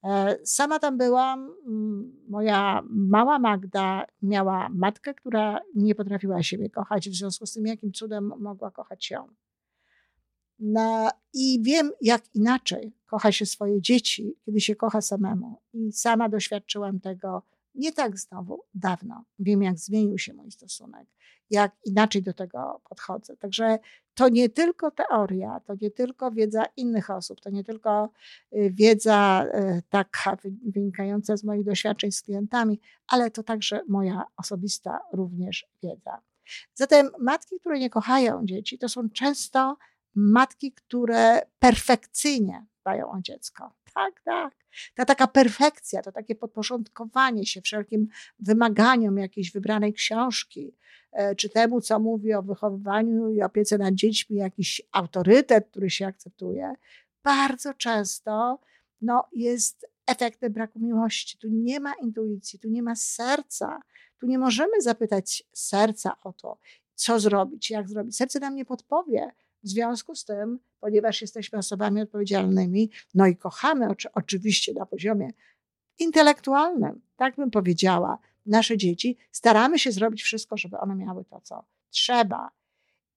E, 0.08 0.38
sama 0.44 0.80
tam 0.80 0.98
byłam. 0.98 1.54
Moja 2.30 2.84
mała 2.90 3.40
Magda 3.40 4.06
miała 4.22 4.70
matkę, 4.70 5.14
która 5.14 5.60
nie 5.76 5.96
potrafiła 5.96 6.44
siebie 6.44 6.70
kochać, 6.70 7.10
w 7.10 7.14
związku 7.14 7.46
z 7.46 7.54
tym, 7.54 7.66
jakim 7.66 7.92
cudem 7.92 8.34
mogła 8.40 8.72
kochać 8.72 9.12
ją. 9.12 9.28
I 11.34 11.60
wiem, 11.64 11.92
jak 12.02 12.22
inaczej 12.34 12.94
kocha 13.06 13.32
się 13.32 13.46
swoje 13.46 13.82
dzieci, 13.82 14.36
kiedy 14.46 14.62
się 14.62 14.76
kocha 14.76 15.02
samemu. 15.02 15.62
I 15.74 15.92
sama 15.92 16.30
doświadczyłam 16.30 17.00
tego 17.00 17.44
nie 17.78 17.92
tak 17.92 18.20
znowu 18.20 18.64
dawno. 18.74 19.24
Wiem, 19.40 19.64
jak 19.64 19.78
zmienił 19.78 20.18
się 20.18 20.34
mój 20.34 20.52
stosunek, 20.52 21.08
jak 21.50 21.72
inaczej 21.86 22.24
do 22.24 22.34
tego 22.34 22.82
podchodzę. 22.90 23.38
Także 23.38 23.80
to 24.14 24.30
nie 24.30 24.50
tylko 24.50 24.92
teoria, 24.92 25.60
to 25.60 25.74
nie 25.82 25.92
tylko 25.92 26.32
wiedza 26.32 26.66
innych 26.78 27.10
osób, 27.10 27.42
to 27.42 27.50
nie 27.50 27.64
tylko 27.64 28.10
y, 28.56 28.72
wiedza 28.74 29.46
y, 29.46 29.82
taka 29.90 30.38
wynikająca 30.66 31.38
z 31.38 31.44
moich 31.44 31.64
doświadczeń 31.64 32.12
z 32.12 32.22
klientami, 32.22 32.80
ale 33.08 33.32
to 33.32 33.44
także 33.44 33.82
moja 33.88 34.24
osobista 34.38 35.00
również 35.14 35.68
wiedza. 35.84 36.22
Zatem 36.74 37.10
matki, 37.20 37.60
które 37.60 37.80
nie 37.80 37.90
kochają 37.90 38.46
dzieci, 38.46 38.78
to 38.78 38.90
są 38.90 39.10
często 39.10 39.78
matki, 40.16 40.72
które 40.72 41.42
perfekcyjnie 41.60 42.66
dbają 42.82 43.12
o 43.12 43.22
dziecko. 43.22 43.74
Tak, 43.98 44.22
tak. 44.22 44.56
Ta 44.96 45.06
taka 45.06 45.28
perfekcja, 45.28 46.02
to 46.02 46.12
takie 46.12 46.36
podporządkowanie 46.36 47.46
się 47.46 47.62
wszelkim 47.62 48.08
wymaganiom 48.40 49.18
jakiejś 49.18 49.52
wybranej 49.52 49.94
książki, 49.94 50.76
e, 51.12 51.36
czy 51.36 51.50
temu, 51.50 51.82
co 51.82 52.00
mówi 52.00 52.34
o 52.34 52.44
wychowywaniu 52.44 53.30
i 53.30 53.42
opiece 53.42 53.78
nad 53.78 53.94
dziećmi, 53.94 54.38
jakiś 54.38 54.82
autorytet, 54.92 55.68
który 55.70 55.90
się 55.90 56.06
akceptuje, 56.06 56.74
bardzo 57.24 57.74
często 57.74 58.60
no, 59.02 59.24
jest 59.34 59.88
efektem 60.08 60.54
braku 60.54 60.80
miłości. 60.80 61.38
Tu 61.38 61.48
nie 61.52 61.80
ma 61.80 61.94
intuicji, 62.02 62.60
tu 62.60 62.70
nie 62.70 62.84
ma 62.84 62.96
serca. 62.96 63.80
Tu 64.20 64.28
nie 64.28 64.40
możemy 64.40 64.82
zapytać 64.82 65.44
serca 65.54 66.16
o 66.24 66.34
to, 66.34 66.58
co 66.96 67.20
zrobić, 67.20 67.70
jak 67.70 67.90
zrobić. 67.90 68.18
Serce 68.18 68.40
nam 68.40 68.56
nie 68.56 68.66
podpowie, 68.66 69.32
w 69.68 69.70
związku 69.70 70.16
z 70.16 70.26
tym, 70.26 70.60
ponieważ 70.80 71.22
jesteśmy 71.22 71.60
osobami 71.60 72.02
odpowiedzialnymi, 72.02 72.90
no 73.14 73.28
i 73.28 73.36
kochamy 73.36 73.88
oczywiście 74.14 74.74
na 74.74 74.86
poziomie 74.86 75.30
intelektualnym, 76.00 77.02
tak 77.16 77.36
bym 77.36 77.52
powiedziała, 77.52 78.18
nasze 78.46 78.78
dzieci, 78.78 79.18
staramy 79.32 79.80
się 79.80 79.92
zrobić 79.92 80.24
wszystko, 80.24 80.58
żeby 80.58 80.78
one 80.78 80.96
miały 80.96 81.26
to, 81.26 81.42
co 81.42 81.66
trzeba. 81.90 82.52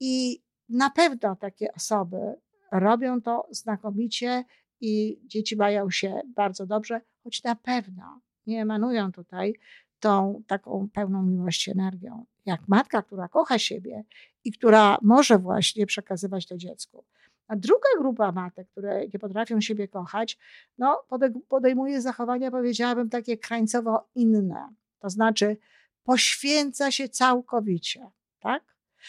I 0.00 0.42
na 0.68 0.90
pewno 0.90 1.36
takie 1.36 1.72
osoby 1.72 2.34
robią 2.72 3.22
to 3.22 3.46
znakomicie 3.50 4.44
i 4.80 5.20
dzieci 5.26 5.56
mają 5.56 5.90
się 5.90 6.20
bardzo 6.26 6.66
dobrze, 6.66 7.00
choć 7.24 7.42
na 7.42 7.54
pewno 7.54 8.20
nie 8.46 8.62
emanują 8.62 9.12
tutaj 9.12 9.54
tą 10.00 10.42
taką 10.46 10.88
pełną 10.92 11.22
miłości 11.22 11.70
energią. 11.70 12.24
Jak 12.46 12.68
matka, 12.68 13.02
która 13.02 13.28
kocha 13.28 13.58
siebie 13.58 14.04
i 14.44 14.52
która 14.52 14.98
może 15.02 15.38
właśnie 15.38 15.86
przekazywać 15.86 16.46
to 16.46 16.56
dziecku. 16.56 17.04
A 17.48 17.56
druga 17.56 17.88
grupa 17.98 18.32
matek, 18.32 18.68
które 18.68 19.06
nie 19.06 19.18
potrafią 19.18 19.60
siebie 19.60 19.88
kochać, 19.88 20.38
no, 20.78 21.02
podejmuje 21.48 22.00
zachowania, 22.00 22.50
powiedziałabym, 22.50 23.10
takie 23.10 23.38
krańcowo 23.38 24.08
inne. 24.14 24.74
To 24.98 25.10
znaczy 25.10 25.56
poświęca 26.04 26.90
się 26.90 27.08
całkowicie, 27.08 28.10
tak? 28.40 28.62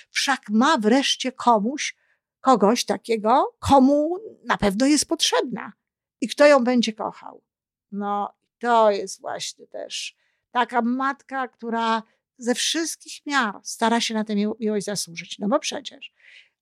Wszak 0.09 0.49
ma 0.49 0.77
wreszcie 0.77 1.31
komuś, 1.31 1.95
kogoś 2.41 2.85
takiego, 2.85 3.55
komu 3.59 4.17
na 4.45 4.57
pewno 4.57 4.85
jest 4.85 5.05
potrzebna 5.05 5.73
i 6.21 6.27
kto 6.27 6.45
ją 6.45 6.63
będzie 6.63 6.93
kochał. 6.93 7.41
No, 7.91 8.33
to 8.59 8.91
jest 8.91 9.21
właśnie 9.21 9.67
też 9.67 10.20
taka 10.51 10.81
matka, 10.81 11.47
która 11.47 12.03
ze 12.37 12.55
wszystkich 12.55 13.25
miar 13.25 13.59
stara 13.63 14.01
się 14.01 14.13
na 14.13 14.23
tę 14.23 14.35
miłość 14.35 14.85
zasłużyć. 14.85 15.39
No 15.39 15.47
bo 15.47 15.59
przecież 15.59 16.13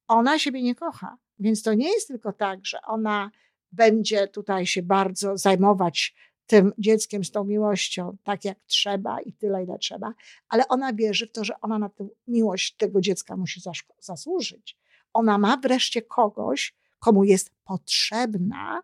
ona 0.08 0.40
siebie 0.40 0.62
nie 0.62 0.76
kocha. 0.76 1.18
Więc 1.40 1.64
to 1.64 1.74
nie 1.74 1.94
jest 1.94 2.08
tylko 2.08 2.34
tak, 2.34 2.66
że 2.66 2.82
ona 2.82 3.32
będzie 3.72 4.28
tutaj 4.28 4.66
się 4.66 4.84
bardzo 4.84 5.38
zajmować 5.38 6.16
tym 6.48 6.74
dzieckiem 6.78 7.24
z 7.24 7.32
tą 7.32 7.44
miłością, 7.44 8.18
tak 8.24 8.46
jak 8.46 8.58
trzeba 8.66 9.22
i 9.22 9.34
tyle, 9.34 9.64
ile 9.64 9.80
trzeba, 9.80 10.14
ale 10.48 10.68
ona 10.68 10.94
wierzy 10.94 11.28
w 11.28 11.32
to, 11.32 11.44
że 11.44 11.62
ona 11.62 11.80
na 11.80 11.90
tę 11.90 12.08
miłość 12.28 12.76
tego 12.76 13.02
dziecka 13.02 13.38
musi 13.38 13.62
zasłużyć. 14.00 14.78
Ona 15.14 15.38
ma 15.38 15.58
wreszcie 15.58 16.02
kogoś, 16.02 16.76
komu 17.00 17.24
jest 17.24 17.52
potrzebna 17.64 18.82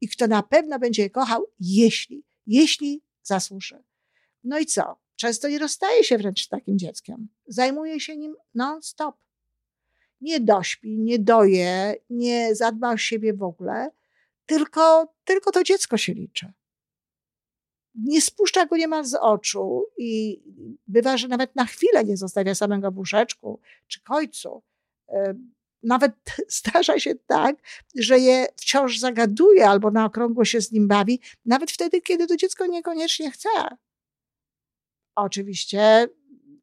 i 0.00 0.08
kto 0.08 0.26
na 0.26 0.42
pewno 0.42 0.78
będzie 0.78 1.02
je 1.02 1.10
kochał, 1.10 1.46
jeśli, 1.60 2.24
jeśli 2.46 3.02
zasłuży. 3.22 3.82
No 4.48 4.58
i 4.58 4.66
co? 4.66 4.96
Często 5.16 5.48
nie 5.48 5.58
rozstaje 5.58 6.04
się 6.04 6.18
wręcz 6.18 6.44
z 6.44 6.48
takim 6.48 6.78
dzieckiem. 6.78 7.28
Zajmuje 7.46 8.00
się 8.00 8.16
nim 8.16 8.36
non-stop. 8.54 9.16
Nie 10.20 10.40
dośpi, 10.40 10.98
nie 10.98 11.18
doje, 11.18 11.94
nie 12.10 12.54
zadba 12.54 12.92
o 12.92 12.96
siebie 12.96 13.34
w 13.34 13.42
ogóle, 13.42 13.90
tylko, 14.46 15.14
tylko 15.24 15.50
to 15.50 15.64
dziecko 15.64 15.96
się 15.96 16.14
liczy. 16.14 16.52
Nie 17.94 18.20
spuszcza 18.20 18.66
go 18.66 18.76
niemal 18.76 19.04
z 19.04 19.14
oczu 19.14 19.84
i 19.98 20.42
bywa, 20.86 21.16
że 21.16 21.28
nawet 21.28 21.56
na 21.56 21.64
chwilę 21.64 22.04
nie 22.04 22.16
zostawia 22.16 22.54
samego 22.54 22.90
w 22.90 22.98
łóżeczku 22.98 23.60
czy 23.86 24.02
kojcu. 24.02 24.62
Nawet 25.82 26.12
zdarza 26.58 26.98
się 26.98 27.14
tak, 27.14 27.56
że 27.94 28.18
je 28.18 28.46
wciąż 28.56 28.98
zagaduje 28.98 29.68
albo 29.68 29.90
na 29.90 30.04
okrągło 30.04 30.44
się 30.44 30.60
z 30.60 30.72
nim 30.72 30.88
bawi, 30.88 31.20
nawet 31.44 31.70
wtedy, 31.70 32.00
kiedy 32.00 32.26
to 32.26 32.36
dziecko 32.36 32.66
niekoniecznie 32.66 33.30
chce. 33.30 33.48
Oczywiście 35.18 36.08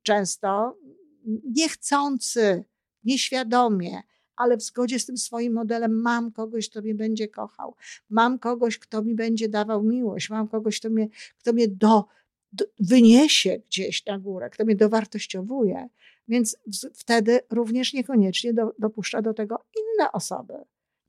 często 0.04 0.78
niechcący, 1.44 2.64
nieświadomie, 3.04 4.02
ale 4.36 4.58
w 4.58 4.62
zgodzie 4.62 5.00
z 5.00 5.06
tym 5.06 5.18
swoim 5.18 5.54
modelem 5.54 6.02
mam 6.02 6.32
kogoś, 6.32 6.70
kto 6.70 6.82
mnie 6.82 6.96
będzie 6.96 7.28
kochał, 7.28 7.76
mam 8.10 8.40
kogoś, 8.40 8.80
kto 8.80 9.04
mi 9.04 9.16
będzie 9.16 9.50
dawał 9.50 9.84
miłość, 9.84 10.30
mam 10.30 10.48
kogoś, 10.48 10.80
kto 10.80 10.90
mnie, 10.90 11.08
kto 11.38 11.54
mnie 11.54 11.68
do, 11.68 12.06
do 12.54 12.66
wyniesie 12.80 13.62
gdzieś 13.66 14.06
na 14.06 14.20
górę, 14.20 14.50
kto 14.50 14.66
mnie 14.66 14.76
dowartościowuje. 14.76 15.90
Więc 16.28 16.58
wtedy 16.94 17.40
również 17.50 17.94
niekoniecznie 17.94 18.54
do, 18.54 18.74
dopuszcza 18.80 19.22
do 19.22 19.34
tego 19.34 19.66
inne 19.78 20.12
osoby. 20.12 20.54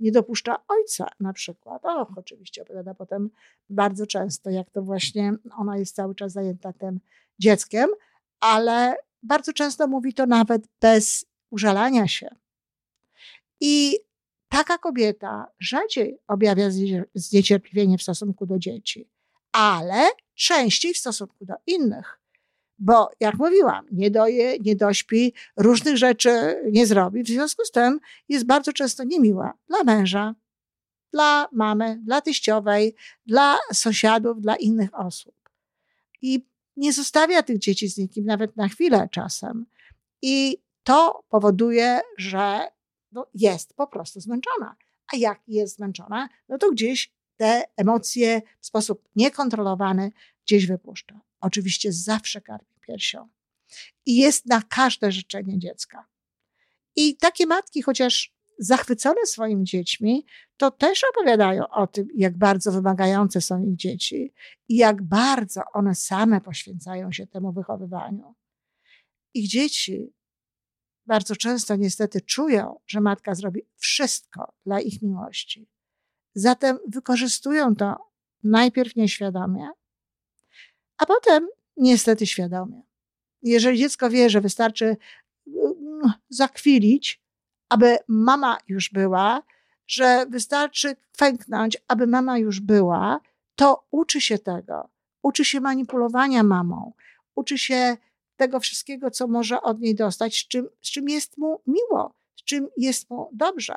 Nie 0.00 0.12
dopuszcza 0.12 0.56
ojca 0.68 1.08
na 1.20 1.32
przykład. 1.32 1.84
Och, 1.84 2.18
oczywiście 2.18 2.62
opowiada 2.62 2.94
potem 2.94 3.30
bardzo 3.70 4.06
często, 4.06 4.50
jak 4.50 4.70
to 4.70 4.82
właśnie 4.82 5.32
ona 5.58 5.78
jest 5.78 5.94
cały 5.94 6.14
czas 6.14 6.32
zajęta 6.32 6.72
tym 6.72 7.00
dzieckiem, 7.38 7.90
ale 8.40 8.96
bardzo 9.22 9.52
często 9.52 9.88
mówi 9.88 10.14
to 10.14 10.26
nawet 10.26 10.62
bez 10.80 11.26
użalania 11.50 12.08
się. 12.08 12.28
I 13.60 13.98
taka 14.48 14.78
kobieta 14.78 15.52
rzadziej 15.58 16.18
objawia 16.28 16.68
zniecierpliwienie 17.14 17.98
w 17.98 18.02
stosunku 18.02 18.46
do 18.46 18.58
dzieci, 18.58 19.08
ale 19.52 20.08
częściej 20.34 20.94
w 20.94 20.98
stosunku 20.98 21.44
do 21.44 21.54
innych. 21.66 22.20
Bo 22.78 23.10
jak 23.20 23.34
mówiłam, 23.34 23.86
nie 23.92 24.10
doje, 24.10 24.58
nie 24.58 24.76
dośpi, 24.76 25.34
różnych 25.56 25.96
rzeczy 25.96 26.62
nie 26.72 26.86
zrobi. 26.86 27.22
W 27.22 27.28
związku 27.28 27.64
z 27.64 27.70
tym 27.70 28.00
jest 28.28 28.46
bardzo 28.46 28.72
często 28.72 29.04
niemiła 29.04 29.52
dla 29.68 29.84
męża, 29.84 30.34
dla 31.12 31.48
mamy, 31.52 32.00
dla 32.04 32.20
teściowej, 32.20 32.94
dla 33.26 33.58
sąsiadów, 33.72 34.40
dla 34.40 34.56
innych 34.56 35.00
osób. 35.00 35.34
I 36.22 36.46
nie 36.76 36.92
zostawia 36.92 37.42
tych 37.42 37.58
dzieci 37.58 37.88
z 37.88 37.98
nikim 37.98 38.24
nawet 38.24 38.56
na 38.56 38.68
chwilę 38.68 39.08
czasem. 39.12 39.66
I 40.22 40.58
to 40.82 41.24
powoduje, 41.28 42.00
że 42.18 42.68
no, 43.12 43.26
jest 43.34 43.74
po 43.74 43.86
prostu 43.86 44.20
zmęczona. 44.20 44.76
A 45.12 45.16
jak 45.16 45.40
jest 45.46 45.76
zmęczona, 45.76 46.28
no 46.48 46.58
to 46.58 46.70
gdzieś 46.70 47.12
te 47.36 47.62
emocje 47.76 48.42
w 48.60 48.66
sposób 48.66 49.08
niekontrolowany 49.16 50.12
gdzieś 50.46 50.66
wypuszcza. 50.66 51.20
Oczywiście 51.40 51.92
zawsze 51.92 52.40
karmi 52.40 52.80
piersią. 52.80 53.28
I 54.06 54.16
jest 54.16 54.46
na 54.46 54.62
każde 54.62 55.12
życzenie 55.12 55.58
dziecka. 55.58 56.06
I 56.96 57.16
takie 57.16 57.46
matki, 57.46 57.82
chociaż 57.82 58.36
zachwycone 58.58 59.26
swoimi 59.26 59.64
dziećmi, 59.64 60.26
to 60.56 60.70
też 60.70 61.02
opowiadają 61.10 61.68
o 61.68 61.86
tym, 61.86 62.08
jak 62.14 62.38
bardzo 62.38 62.72
wymagające 62.72 63.40
są 63.40 63.62
ich 63.62 63.76
dzieci 63.76 64.32
i 64.68 64.76
jak 64.76 65.02
bardzo 65.02 65.62
one 65.72 65.94
same 65.94 66.40
poświęcają 66.40 67.12
się 67.12 67.26
temu 67.26 67.52
wychowywaniu. 67.52 68.34
Ich 69.34 69.48
dzieci 69.48 70.12
bardzo 71.06 71.36
często 71.36 71.76
niestety 71.76 72.20
czują, 72.20 72.80
że 72.86 73.00
matka 73.00 73.34
zrobi 73.34 73.62
wszystko 73.76 74.52
dla 74.66 74.80
ich 74.80 75.02
miłości. 75.02 75.68
Zatem 76.34 76.78
wykorzystują 76.88 77.76
to 77.76 77.96
najpierw 78.44 78.96
nieświadomie, 78.96 79.68
a 80.98 81.06
potem 81.06 81.48
niestety 81.76 82.26
świadomie. 82.26 82.82
Jeżeli 83.42 83.78
dziecko 83.78 84.10
wie, 84.10 84.30
że 84.30 84.40
wystarczy 84.40 84.96
mm, 85.46 86.12
zakwilić, 86.28 87.22
aby 87.68 87.98
mama 88.08 88.58
już 88.68 88.90
była, 88.90 89.42
że 89.86 90.26
wystarczy 90.30 90.96
kwęknąć, 91.12 91.76
aby 91.88 92.06
mama 92.06 92.38
już 92.38 92.60
była, 92.60 93.20
to 93.54 93.86
uczy 93.90 94.20
się 94.20 94.38
tego. 94.38 94.88
Uczy 95.22 95.44
się 95.44 95.60
manipulowania 95.60 96.42
mamą, 96.42 96.92
uczy 97.34 97.58
się 97.58 97.96
tego 98.36 98.60
wszystkiego, 98.60 99.10
co 99.10 99.26
może 99.26 99.62
od 99.62 99.80
niej 99.80 99.94
dostać, 99.94 100.36
z 100.36 100.48
czym, 100.48 100.68
z 100.80 100.90
czym 100.90 101.08
jest 101.08 101.38
mu 101.38 101.62
miło, 101.66 102.14
z 102.36 102.44
czym 102.44 102.68
jest 102.76 103.10
mu 103.10 103.30
dobrze, 103.32 103.74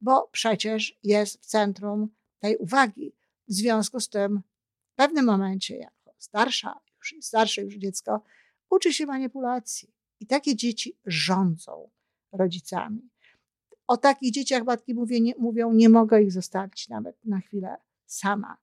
bo 0.00 0.28
przecież 0.32 0.98
jest 1.02 1.42
w 1.42 1.46
centrum 1.46 2.08
tej 2.38 2.56
uwagi. 2.56 3.14
W 3.48 3.52
związku 3.52 4.00
z 4.00 4.08
tym, 4.08 4.42
w 4.92 4.94
pewnym 4.94 5.24
momencie, 5.24 5.76
jako 5.76 6.01
starsza, 6.22 6.80
już 6.98 7.14
starsze 7.20 7.62
już 7.62 7.74
dziecko, 7.74 8.22
uczy 8.70 8.92
się 8.92 9.06
manipulacji. 9.06 9.94
I 10.20 10.26
takie 10.26 10.56
dzieci 10.56 10.98
rządzą 11.06 11.90
rodzicami. 12.32 13.10
O 13.86 13.96
takich 13.96 14.32
dzieciach 14.32 14.64
matki 14.64 14.94
mówię, 14.94 15.20
nie, 15.20 15.34
mówią, 15.38 15.72
nie 15.72 15.88
mogę 15.88 16.22
ich 16.22 16.32
zostawić 16.32 16.88
nawet 16.88 17.24
na 17.24 17.40
chwilę 17.40 17.76
sama. 18.06 18.56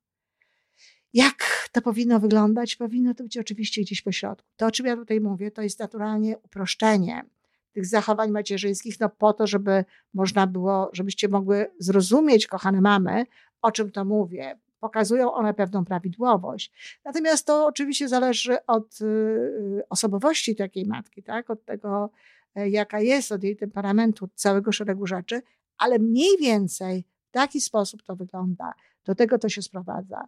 Jak 1.14 1.70
to 1.72 1.82
powinno 1.82 2.20
wyglądać? 2.20 2.76
Powinno 2.76 3.14
to 3.14 3.24
być 3.24 3.38
oczywiście 3.38 3.82
gdzieś 3.82 4.02
po 4.02 4.12
środku. 4.12 4.48
To, 4.56 4.66
o 4.66 4.72
czym 4.72 4.86
ja 4.86 4.96
tutaj 4.96 5.22
mówię, 5.22 5.52
to 5.52 5.62
jest 5.62 5.80
naturalnie 5.80 6.38
uproszczenie 6.38 7.26
tych 7.72 7.86
zachowań 7.86 8.32
macierzyńskich, 8.32 9.00
no 9.00 9.10
po 9.10 9.34
to, 9.34 9.48
żeby 9.48 9.86
można 10.14 10.48
było, 10.48 10.90
żebyście 10.94 11.28
mogły 11.28 11.72
zrozumieć, 11.80 12.48
kochane 12.48 12.82
mamy, 12.82 13.26
o 13.62 13.72
czym 13.72 13.92
to 13.92 14.06
mówię. 14.06 14.60
Pokazują 14.80 15.34
one 15.34 15.54
pewną 15.54 15.86
prawidłowość. 15.86 17.00
Natomiast 17.06 17.48
to 17.48 17.66
oczywiście 17.66 18.10
zależy 18.10 18.66
od 18.66 19.02
y, 19.02 19.84
osobowości 19.90 20.56
takiej 20.56 20.86
matki, 20.86 21.24
tak? 21.24 21.50
od 21.50 21.66
tego, 21.66 22.10
e, 22.56 22.70
jaka 22.70 23.00
jest, 23.00 23.32
od 23.32 23.44
jej 23.44 23.58
temperamentu, 23.58 24.30
całego 24.36 24.72
szeregu 24.72 25.08
rzeczy, 25.08 25.42
ale 25.78 26.00
mniej 26.00 26.38
więcej 26.38 27.06
w 27.30 27.32
taki 27.32 27.62
sposób 27.62 28.04
to 28.04 28.16
wygląda. 28.16 28.74
Do 29.06 29.16
tego 29.16 29.40
to 29.40 29.50
się 29.50 29.62
sprowadza. 29.62 30.26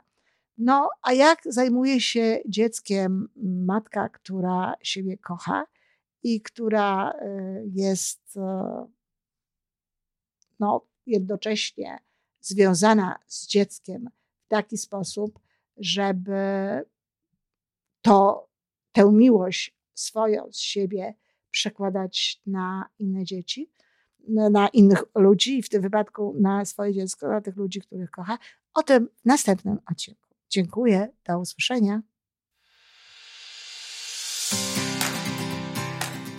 No, 0.58 0.90
a 1.02 1.14
jak 1.14 1.40
zajmuje 1.46 2.02
się 2.02 2.40
dzieckiem 2.48 3.30
matka, 3.66 4.10
która 4.10 4.74
siebie 4.82 5.18
kocha 5.18 5.66
i 6.24 6.42
która 6.42 7.12
e, 7.12 7.64
jest 7.74 8.38
e, 8.38 8.86
no, 10.60 10.86
jednocześnie 11.06 12.00
związana 12.42 13.20
z 13.28 13.48
dzieckiem 13.48 14.10
taki 14.52 14.78
sposób, 14.78 15.40
żeby 15.78 16.42
to, 18.02 18.48
tę 18.92 19.12
miłość 19.12 19.76
swoją 19.94 20.52
z 20.52 20.60
siebie 20.60 21.14
przekładać 21.52 22.42
na 22.46 22.90
inne 23.00 23.24
dzieci, 23.24 23.72
na 24.28 24.68
innych 24.68 25.04
ludzi 25.16 25.58
i 25.58 25.64
w 25.64 25.70
tym 25.70 25.82
wypadku 25.82 26.36
na 26.40 26.66
swoje 26.66 26.94
dziecko, 26.94 27.28
na 27.28 27.42
tych 27.42 27.56
ludzi, 27.56 27.82
których 27.82 28.12
kocha. 28.12 28.38
O 28.74 28.84
tym 28.84 29.08
w 29.22 29.26
następnym 29.26 29.78
odcinku. 29.92 30.28
Dziękuję, 30.50 31.10
do 31.28 31.40
usłyszenia. 31.40 32.02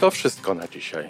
To 0.01 0.11
wszystko 0.11 0.55
na 0.55 0.69
dzisiaj. 0.69 1.09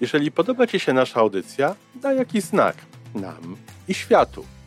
Jeżeli 0.00 0.32
podoba 0.32 0.66
Ci 0.66 0.80
się 0.80 0.92
nasza 0.92 1.20
audycja, 1.20 1.76
daj 1.94 2.16
jakiś 2.16 2.44
znak 2.44 2.76
nam 3.14 3.56
i 3.88 3.94
światu. 3.94 4.57